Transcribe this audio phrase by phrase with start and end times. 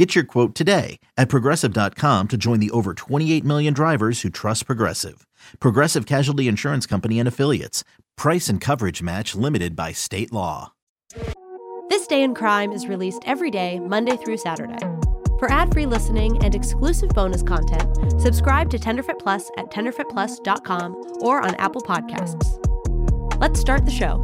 [0.00, 4.64] Get your quote today at progressive.com to join the over 28 million drivers who trust
[4.64, 5.26] Progressive.
[5.58, 7.84] Progressive Casualty Insurance Company and Affiliates.
[8.16, 10.72] Price and coverage match limited by state law.
[11.90, 14.78] This Day in Crime is released every day, Monday through Saturday.
[15.38, 21.54] For ad-free listening and exclusive bonus content, subscribe to Tenderfoot Plus at tenderfootplus.com or on
[21.56, 22.56] Apple Podcasts.
[23.38, 24.22] Let's start the show.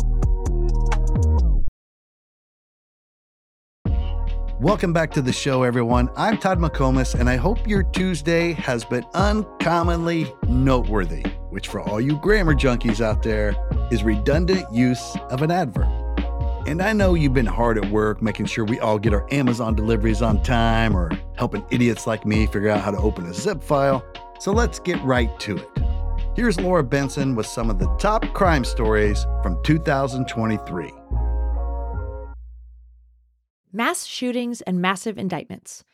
[4.60, 6.08] Welcome back to the show, everyone.
[6.16, 11.20] I'm Todd McComas, and I hope your Tuesday has been uncommonly noteworthy,
[11.50, 13.54] which, for all you grammar junkies out there,
[13.90, 15.90] is redundant use of an adverb.
[16.66, 19.74] And I know you've been hard at work making sure we all get our Amazon
[19.74, 23.62] deliveries on time or helping idiots like me figure out how to open a zip
[23.62, 24.02] file.
[24.40, 25.68] So let's get right to it.
[26.34, 30.92] Here's Laura Benson with some of the top crime stories from 2023
[33.76, 35.84] mass shootings, and massive indictments.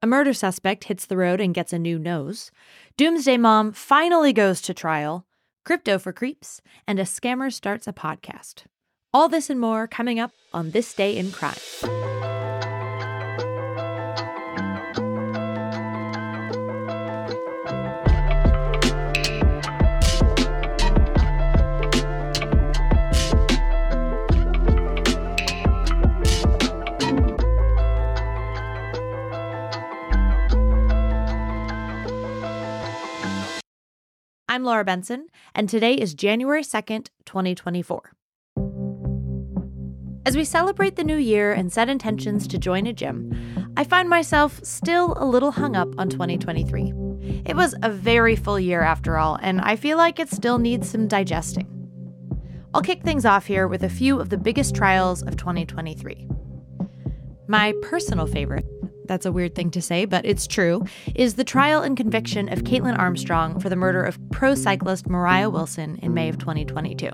[0.00, 2.50] A murder suspect hits the road and gets a new nose.
[2.96, 5.26] Doomsday Mom finally goes to trial.
[5.64, 8.64] Crypto for creeps, and a scammer starts a podcast.
[9.14, 12.21] All this and more coming up on This Day in Crime.
[34.62, 38.12] I'm Laura Benson, and today is January 2nd, 2024.
[40.24, 44.08] As we celebrate the new year and set intentions to join a gym, I find
[44.08, 46.92] myself still a little hung up on 2023.
[47.44, 50.88] It was a very full year after all, and I feel like it still needs
[50.88, 51.66] some digesting.
[52.72, 56.28] I'll kick things off here with a few of the biggest trials of 2023.
[57.48, 58.71] My personal favorite
[59.12, 62.64] that's a weird thing to say, but it's true, is the trial and conviction of
[62.64, 67.10] Kaitlin Armstrong for the murder of pro cyclist Moriah Wilson in May of 2022.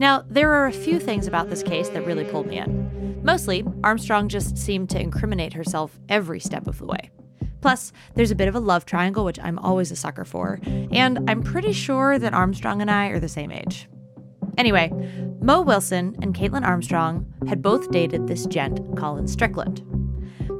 [0.00, 3.20] Now, there are a few things about this case that really pulled me in.
[3.22, 7.10] Mostly, Armstrong just seemed to incriminate herself every step of the way.
[7.60, 10.58] Plus, there's a bit of a love triangle, which I'm always a sucker for,
[10.90, 13.88] and I'm pretty sure that Armstrong and I are the same age.
[14.58, 14.90] Anyway,
[15.40, 19.84] Mo Wilson and Kaitlin Armstrong had both dated this gent, Colin Strickland.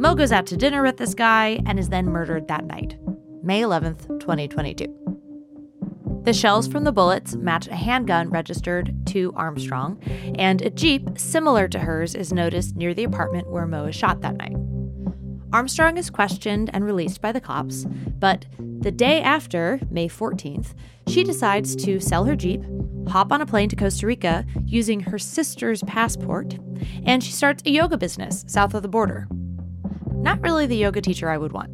[0.02, 2.98] Mo goes out to dinner with this guy and is then murdered that night,
[3.40, 6.22] May 11th, 2022.
[6.24, 10.02] The shells from the bullets match a handgun registered to Armstrong,
[10.36, 14.22] and a Jeep similar to hers is noticed near the apartment where Mo is shot
[14.22, 14.56] that night.
[15.52, 17.86] Armstrong is questioned and released by the cops,
[18.19, 20.74] but the day after, May 14th,
[21.06, 22.64] she decides to sell her Jeep,
[23.06, 26.58] hop on a plane to Costa Rica using her sister's passport,
[27.06, 29.28] and she starts a yoga business south of the border.
[30.22, 31.70] Not really the yoga teacher I would want.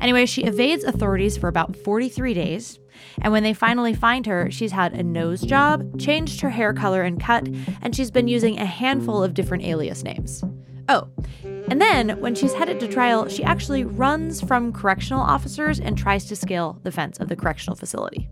[0.00, 2.78] Anyway, she evades authorities for about 43 days,
[3.20, 7.02] and when they finally find her, she's had a nose job, changed her hair color
[7.02, 7.48] and cut,
[7.82, 10.44] and she's been using a handful of different alias names.
[10.88, 11.08] Oh,
[11.42, 16.26] and then when she's headed to trial, she actually runs from correctional officers and tries
[16.26, 18.28] to scale the fence of the correctional facility.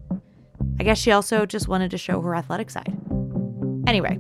[0.79, 2.97] I guess she also just wanted to show her athletic side.
[3.87, 4.19] Anyway,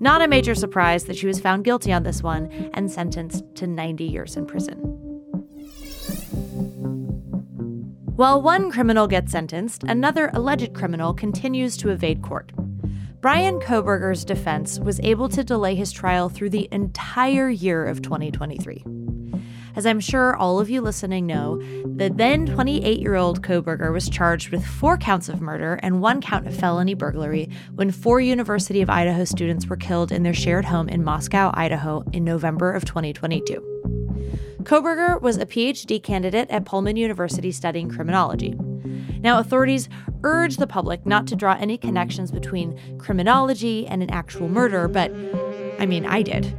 [0.00, 3.66] not a major surprise that she was found guilty on this one and sentenced to
[3.66, 4.78] 90 years in prison.
[8.16, 12.52] While one criminal gets sentenced, another alleged criminal continues to evade court.
[13.20, 18.84] Bryan Kohberger's defense was able to delay his trial through the entire year of 2023.
[19.76, 24.08] As I'm sure all of you listening know, the then 28 year old Kohberger was
[24.08, 28.82] charged with four counts of murder and one count of felony burglary when four University
[28.82, 32.84] of Idaho students were killed in their shared home in Moscow, Idaho in November of
[32.84, 33.66] 2022.
[34.62, 38.54] Kohberger was a PhD candidate at Pullman University studying criminology.
[39.20, 39.88] Now, authorities
[40.22, 45.10] urge the public not to draw any connections between criminology and an actual murder, but
[45.78, 46.54] I mean, I did.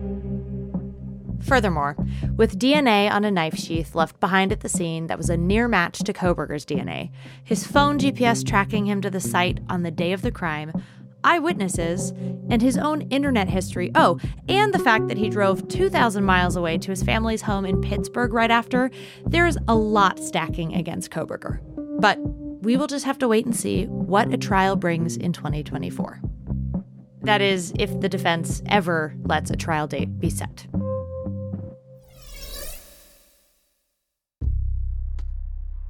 [1.41, 1.95] Furthermore,
[2.35, 5.67] with DNA on a knife sheath left behind at the scene that was a near
[5.67, 7.11] match to Kohberger's DNA,
[7.43, 10.71] his phone GPS tracking him to the site on the day of the crime,
[11.23, 12.11] eyewitnesses,
[12.49, 13.91] and his own internet history.
[13.95, 17.81] Oh, and the fact that he drove 2,000 miles away to his family's home in
[17.81, 18.91] Pittsburgh right after,
[19.25, 21.59] there's a lot stacking against Kohberger.
[21.99, 22.17] But
[22.61, 26.21] we will just have to wait and see what a trial brings in 2024.
[27.23, 30.65] That is, if the defense ever lets a trial date be set.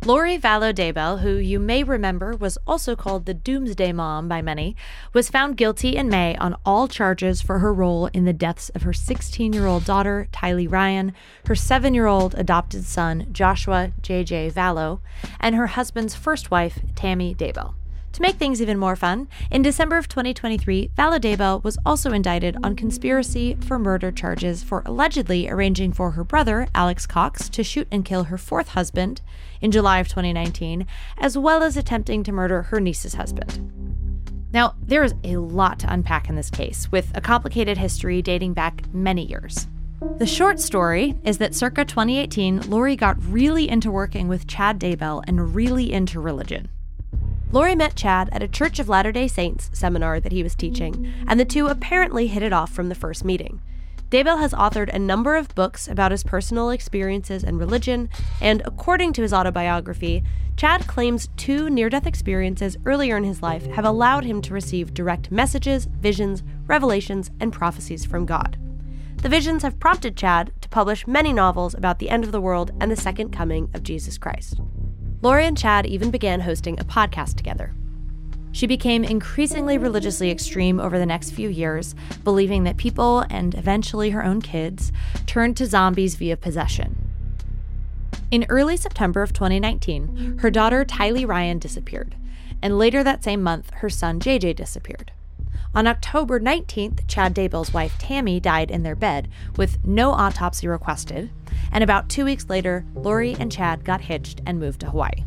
[0.03, 4.75] Lori Vallow Daybell, who you may remember was also called the Doomsday Mom by many,
[5.13, 8.81] was found guilty in May on all charges for her role in the deaths of
[8.81, 11.13] her 16 year old daughter, Tylee Ryan,
[11.45, 14.49] her 7 year old adopted son, Joshua J.J.
[14.49, 15.01] Vallow,
[15.39, 17.75] and her husband's first wife, Tammy Daybell.
[18.13, 22.57] To make things even more fun, in December of 2023, Vallow Daybell was also indicted
[22.61, 27.87] on conspiracy for murder charges for allegedly arranging for her brother, Alex Cox, to shoot
[27.89, 29.21] and kill her fourth husband
[29.61, 30.85] in July of 2019,
[31.19, 33.71] as well as attempting to murder her niece's husband.
[34.51, 38.53] Now, there is a lot to unpack in this case, with a complicated history dating
[38.53, 39.67] back many years.
[40.17, 45.23] The short story is that circa 2018, Lori got really into working with Chad Daybell
[45.27, 46.67] and really into religion.
[47.51, 51.11] Lori met Chad at a Church of Latter day Saints seminar that he was teaching,
[51.27, 53.61] and the two apparently hit it off from the first meeting.
[54.09, 58.09] Daybell has authored a number of books about his personal experiences and religion,
[58.39, 60.23] and according to his autobiography,
[60.55, 64.93] Chad claims two near death experiences earlier in his life have allowed him to receive
[64.93, 68.57] direct messages, visions, revelations, and prophecies from God.
[69.17, 72.71] The visions have prompted Chad to publish many novels about the end of the world
[72.79, 74.61] and the second coming of Jesus Christ.
[75.21, 77.73] Lori and Chad even began hosting a podcast together.
[78.51, 84.09] She became increasingly religiously extreme over the next few years, believing that people, and eventually
[84.09, 84.91] her own kids,
[85.25, 86.97] turned to zombies via possession.
[88.31, 92.15] In early September of 2019, her daughter Tylee Ryan disappeared,
[92.61, 95.11] and later that same month, her son JJ disappeared.
[95.73, 101.31] On October 19th, Chad Daybell's wife Tammy died in their bed with no autopsy requested,
[101.71, 105.23] and about two weeks later, Lori and Chad got hitched and moved to Hawaii.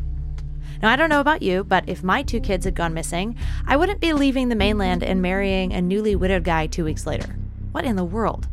[0.83, 3.75] Now, I don't know about you, but if my two kids had gone missing, I
[3.75, 7.35] wouldn't be leaving the mainland and marrying a newly widowed guy two weeks later.
[7.71, 8.47] What in the world?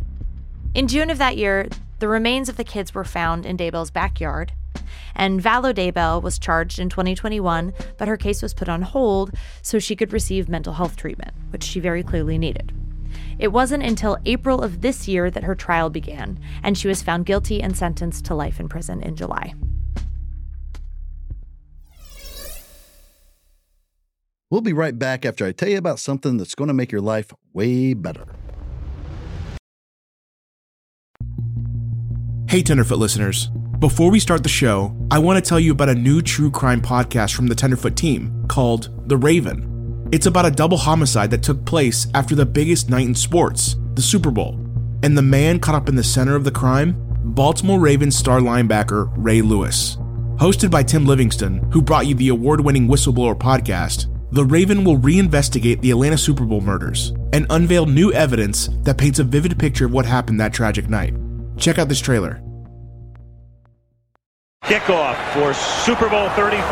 [0.75, 1.69] In June of that year,
[1.99, 4.53] the remains of the kids were found in Daybell's backyard,
[5.15, 9.79] and Vallow Daybell was charged in 2021, but her case was put on hold so
[9.79, 12.73] she could receive mental health treatment, which she very clearly needed.
[13.39, 17.27] It wasn't until April of this year that her trial began, and she was found
[17.27, 19.55] guilty and sentenced to life in prison in July.
[24.51, 27.01] We'll be right back after I tell you about something that's going to make your
[27.01, 28.27] life way better.
[32.49, 33.51] Hey, Tenderfoot listeners.
[33.83, 36.81] Before we start the show, I want to tell you about a new true crime
[36.81, 40.09] podcast from the Tenderfoot team called The Raven.
[40.13, 44.01] It's about a double homicide that took place after the biggest night in sports, the
[44.01, 44.55] Super Bowl.
[45.03, 46.95] And the man caught up in the center of the crime?
[47.35, 49.97] Baltimore Ravens star linebacker Ray Lewis.
[50.37, 54.97] Hosted by Tim Livingston, who brought you the award winning Whistleblower podcast, The Raven will
[54.97, 59.87] reinvestigate the Atlanta Super Bowl murders and unveil new evidence that paints a vivid picture
[59.87, 61.15] of what happened that tragic night.
[61.57, 62.41] Check out this trailer.
[64.63, 66.63] Kickoff for Super Bowl 34.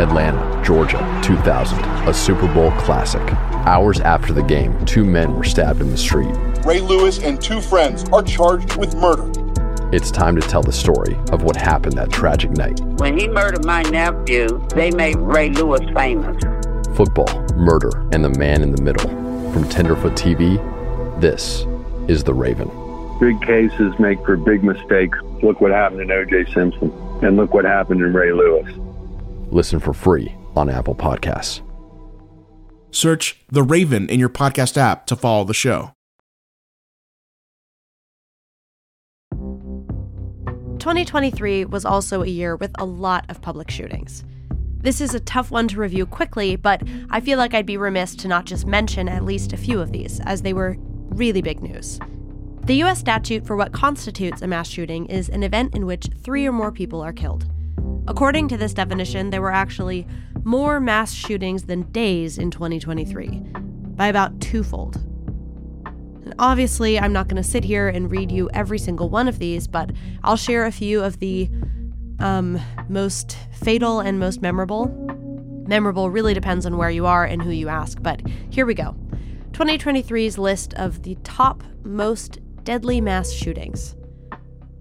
[0.00, 1.78] Atlanta, Georgia, 2000,
[2.08, 3.22] a Super Bowl classic.
[3.66, 6.34] Hours after the game, two men were stabbed in the street.
[6.64, 9.30] Ray Lewis and two friends are charged with murder.
[9.94, 12.80] It's time to tell the story of what happened that tragic night.
[12.98, 16.36] When he murdered my nephew, they made Ray Lewis famous.
[16.96, 19.08] Football, murder, and the man in the middle.
[19.52, 20.58] From Tenderfoot TV,
[21.20, 21.64] this
[22.08, 22.68] is The Raven.
[23.20, 25.16] Big cases make for big mistakes.
[25.42, 26.52] Look what happened in O.J.
[26.52, 26.90] Simpson,
[27.22, 28.72] and look what happened in Ray Lewis.
[29.52, 31.62] Listen for free on Apple Podcasts.
[32.90, 35.92] Search The Raven in your podcast app to follow the show.
[40.78, 44.24] 2023 was also a year with a lot of public shootings.
[44.78, 48.14] This is a tough one to review quickly, but I feel like I'd be remiss
[48.16, 50.76] to not just mention at least a few of these, as they were
[51.08, 51.98] really big news.
[52.66, 56.44] The US statute for what constitutes a mass shooting is an event in which three
[56.48, 57.46] or more people are killed.
[58.08, 60.04] According to this definition, there were actually
[60.42, 63.28] more mass shootings than days in 2023,
[63.94, 64.96] by about twofold.
[66.24, 69.38] And obviously, I'm not going to sit here and read you every single one of
[69.38, 69.92] these, but
[70.24, 71.48] I'll share a few of the
[72.18, 74.86] um, most fatal and most memorable.
[75.68, 78.96] Memorable really depends on where you are and who you ask, but here we go
[79.52, 83.94] 2023's list of the top most deadly mass shootings.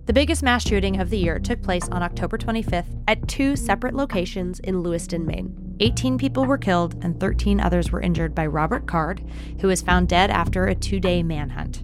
[0.08, 3.94] The biggest mass shooting of the year took place on October 25th at two separate
[3.94, 5.76] locations in Lewiston, Maine.
[5.80, 9.24] 18 people were killed and 13 others were injured by Robert Card,
[9.62, 11.84] who was found dead after a two day manhunt.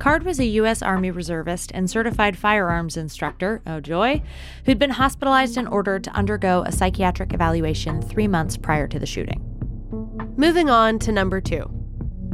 [0.00, 0.82] Card was a U.S.
[0.82, 4.22] Army reservist and certified firearms instructor, oh joy,
[4.64, 9.06] who'd been hospitalized in order to undergo a psychiatric evaluation three months prior to the
[9.06, 9.40] shooting.
[10.36, 11.75] Moving on to number two.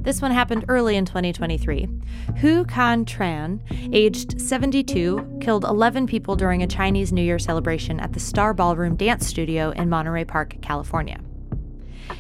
[0.03, 1.87] This one happened early in 2023.
[2.41, 3.61] Huu Can Tran,
[3.95, 8.97] aged 72, killed 11 people during a Chinese New Year celebration at the Star Ballroom
[8.97, 11.21] Dance Studio in Monterey Park, California.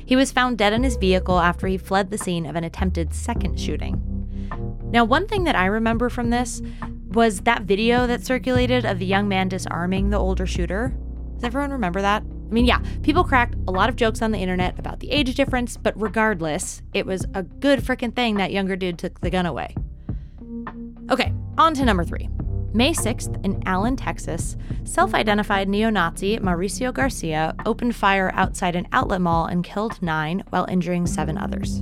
[0.06, 3.12] He was found dead in his vehicle after he fled the scene of an attempted
[3.12, 4.00] second shooting.
[4.92, 6.62] Now, one thing that I remember from this
[7.08, 10.96] was that video that circulated of the young man disarming the older shooter.
[11.34, 12.22] Does everyone remember that?
[12.52, 15.34] I mean, yeah, people cracked a lot of jokes on the internet about the age
[15.34, 19.46] difference, but regardless, it was a good freaking thing that younger dude took the gun
[19.46, 19.74] away.
[21.10, 22.28] Okay, on to number three.
[22.74, 28.86] May 6th, in Allen, Texas, self identified neo Nazi Mauricio Garcia opened fire outside an
[28.92, 31.80] outlet mall and killed nine while injuring seven others.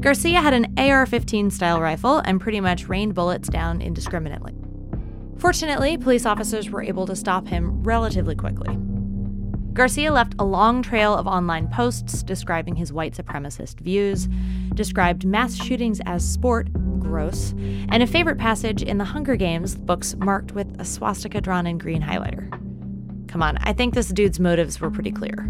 [0.00, 4.54] Garcia had an AR 15 style rifle and pretty much rained bullets down indiscriminately.
[5.36, 8.74] Fortunately, police officers were able to stop him relatively quickly.
[9.76, 14.26] Garcia left a long trail of online posts describing his white supremacist views,
[14.72, 17.52] described mass shootings as sport, gross,
[17.90, 21.76] and a favorite passage in the Hunger Games books marked with a swastika drawn in
[21.76, 22.50] green highlighter.
[23.28, 25.46] Come on, I think this dude's motives were pretty clear.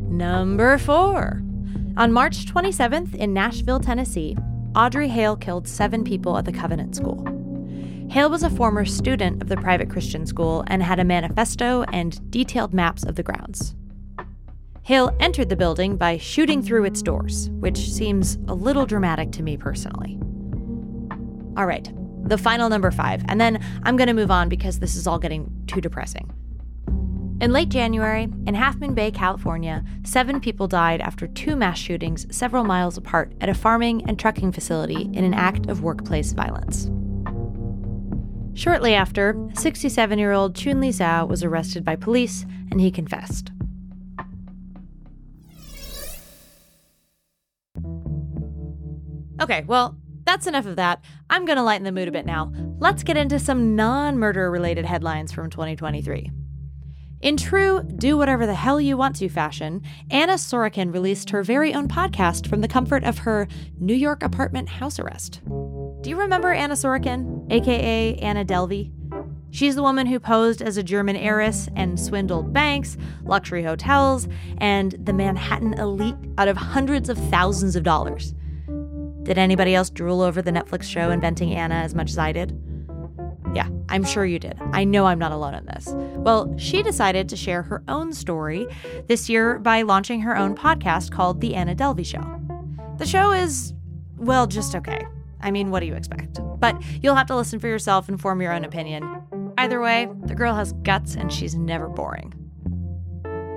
[0.00, 1.42] Number four.
[1.98, 4.38] On March 27th in Nashville, Tennessee,
[4.74, 7.35] Audrey Hale killed seven people at the Covenant School.
[8.08, 12.30] Hale was a former student of the private Christian school and had a manifesto and
[12.30, 13.74] detailed maps of the grounds.
[14.82, 19.42] Hale entered the building by shooting through its doors, which seems a little dramatic to
[19.42, 20.16] me personally.
[21.56, 21.92] All right,
[22.28, 25.18] the final number five, and then I'm going to move on because this is all
[25.18, 26.32] getting too depressing.
[27.40, 32.26] In late January, in Half Moon Bay, California, seven people died after two mass shootings
[32.34, 36.88] several miles apart at a farming and trucking facility in an act of workplace violence.
[38.56, 43.52] Shortly after, 67 year old Chun Li Zhao was arrested by police and he confessed.
[49.42, 51.04] Okay, well, that's enough of that.
[51.28, 52.50] I'm going to lighten the mood a bit now.
[52.78, 56.30] Let's get into some non murder related headlines from 2023.
[57.20, 61.74] In true do whatever the hell you want to fashion, Anna Sorokin released her very
[61.74, 63.48] own podcast from the comfort of her
[63.78, 65.42] New York apartment house arrest.
[66.06, 68.92] Do you remember Anna Sorokin, aka Anna Delvey?
[69.50, 74.92] She's the woman who posed as a German heiress and swindled banks, luxury hotels, and
[75.04, 78.34] the Manhattan elite out of hundreds of thousands of dollars.
[79.24, 82.56] Did anybody else drool over the Netflix show Inventing Anna as much as I did?
[83.52, 84.56] Yeah, I'm sure you did.
[84.72, 85.88] I know I'm not alone in this.
[85.88, 88.68] Well, she decided to share her own story
[89.08, 92.22] this year by launching her own podcast called The Anna Delvey Show.
[92.98, 93.74] The show is,
[94.16, 95.04] well, just okay.
[95.46, 96.40] I mean, what do you expect?
[96.58, 99.22] But you'll have to listen for yourself and form your own opinion.
[99.56, 102.34] Either way, the girl has guts and she's never boring.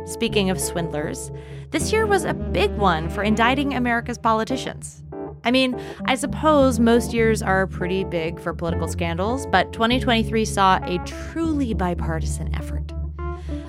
[0.06, 1.32] Speaking of swindlers,
[1.72, 5.04] this year was a big one for indicting America's politicians.
[5.44, 10.80] I mean, I suppose most years are pretty big for political scandals, but 2023 saw
[10.84, 12.94] a truly bipartisan effort.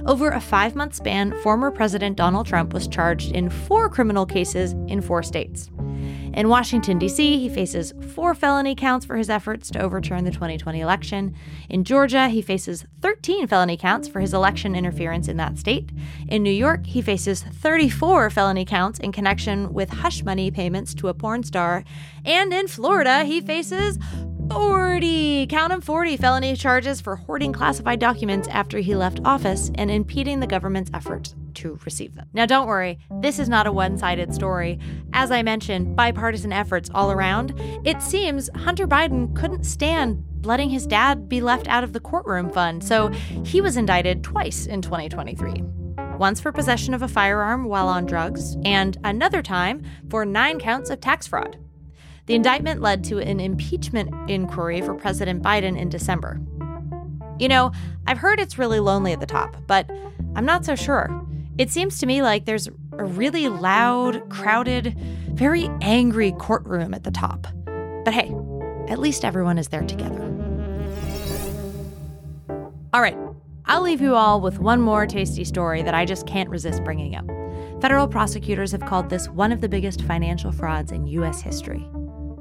[0.04, 4.72] Over a five month span, former President Donald Trump was charged in four criminal cases
[4.88, 5.70] in four states.
[6.32, 10.80] In Washington, D.C., he faces four felony counts for his efforts to overturn the 2020
[10.80, 11.34] election.
[11.68, 15.90] In Georgia, he faces 13 felony counts for his election interference in that state.
[16.28, 21.08] In New York, he faces 34 felony counts in connection with hush money payments to
[21.08, 21.84] a porn star.
[22.24, 23.98] And in Florida, he faces
[24.50, 29.90] 40, count them 40 felony charges for hoarding classified documents after he left office and
[29.90, 32.28] impeding the government's efforts to receive them.
[32.32, 34.78] Now, don't worry, this is not a one sided story.
[35.12, 37.54] As I mentioned, bipartisan efforts all around.
[37.84, 42.50] It seems Hunter Biden couldn't stand letting his dad be left out of the courtroom
[42.50, 43.08] fund, so
[43.44, 45.62] he was indicted twice in 2023
[46.20, 50.90] once for possession of a firearm while on drugs, and another time for nine counts
[50.90, 51.58] of tax fraud.
[52.26, 56.38] The indictment led to an impeachment inquiry for President Biden in December.
[57.38, 57.72] You know,
[58.06, 59.90] I've heard it's really lonely at the top, but
[60.36, 61.08] I'm not so sure.
[61.60, 64.96] It seems to me like there's a really loud, crowded,
[65.28, 67.46] very angry courtroom at the top.
[68.02, 68.34] But hey,
[68.88, 70.22] at least everyone is there together.
[72.94, 73.18] All right,
[73.66, 77.14] I'll leave you all with one more tasty story that I just can't resist bringing
[77.14, 77.26] up.
[77.82, 81.42] Federal prosecutors have called this one of the biggest financial frauds in U.S.
[81.42, 81.86] history.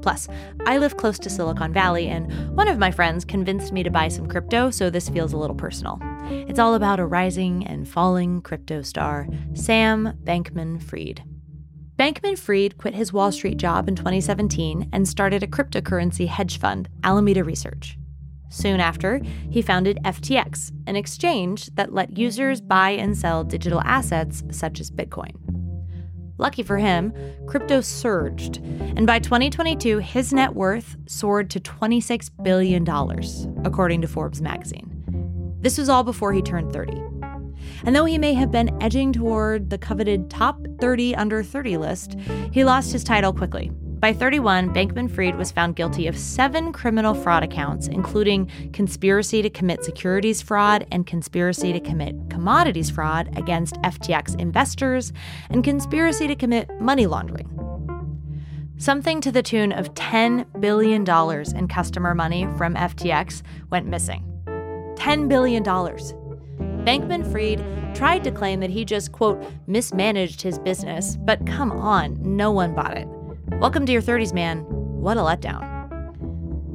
[0.02, 0.28] Plus,
[0.66, 4.08] I live close to Silicon Valley, and one of my friends convinced me to buy
[4.08, 5.98] some crypto, so this feels a little personal.
[6.30, 11.22] It's all about a rising and falling crypto star, Sam Bankman Fried.
[11.96, 16.88] Bankman Fried quit his Wall Street job in 2017 and started a cryptocurrency hedge fund,
[17.04, 17.98] Alameda Research.
[18.48, 24.42] Soon after, he founded FTX, an exchange that let users buy and sell digital assets
[24.50, 25.49] such as Bitcoin.
[26.40, 27.12] Lucky for him,
[27.46, 28.62] crypto surged,
[28.96, 32.88] and by 2022, his net worth soared to $26 billion,
[33.66, 34.90] according to Forbes magazine.
[35.60, 36.98] This was all before he turned 30.
[37.84, 42.16] And though he may have been edging toward the coveted top 30 under 30 list,
[42.52, 43.70] he lost his title quickly.
[44.00, 49.50] By 31, Bankman Fried was found guilty of seven criminal fraud accounts, including conspiracy to
[49.50, 55.12] commit securities fraud and conspiracy to commit commodities fraud against FTX investors
[55.50, 57.46] and conspiracy to commit money laundering.
[58.78, 61.04] Something to the tune of $10 billion
[61.54, 64.24] in customer money from FTX went missing.
[64.94, 65.62] $10 billion.
[65.62, 72.16] Bankman Fried tried to claim that he just, quote, mismanaged his business, but come on,
[72.22, 73.06] no one bought it.
[73.60, 74.60] Welcome to your 30s, man.
[74.70, 75.60] What a letdown.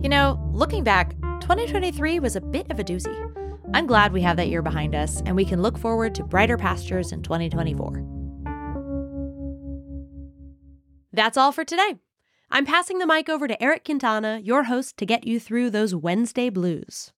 [0.04, 3.12] You know, looking back, 2023 was a bit of a doozy.
[3.74, 6.58] I'm glad we have that year behind us and we can look forward to brighter
[6.58, 8.06] pastures in 2024.
[11.12, 11.96] That's all for today.
[12.51, 15.96] I'm passing the mic over to Eric Quintana, your host, to get you through those
[15.96, 17.12] Wednesday blues.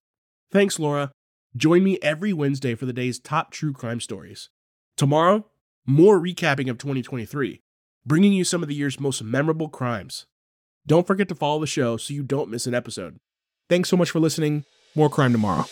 [0.50, 1.12] Thanks, Laura.
[1.54, 4.48] Join me every Wednesday for the day's top true crime stories.
[4.96, 5.44] Tomorrow,
[5.84, 7.60] more recapping of 2023
[8.08, 10.26] bringing you some of the year's most memorable crimes.
[10.86, 13.18] Don't forget to follow the show so you don't miss an episode.
[13.68, 14.64] Thanks so much for listening.
[14.94, 15.66] More crime tomorrow.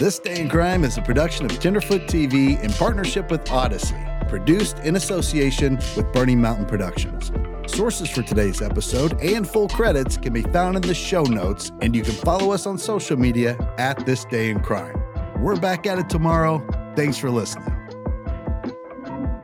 [0.00, 4.78] This Day in Crime is a production of Tenderfoot TV in partnership with Audacy, produced
[4.78, 7.30] in association with Burning Mountain Productions.
[7.66, 11.94] Sources for today's episode and full credits can be found in the show notes, and
[11.94, 14.99] you can follow us on social media at This Day in Crime.
[15.40, 16.58] We're back at it tomorrow.
[16.94, 17.79] Thanks for listening.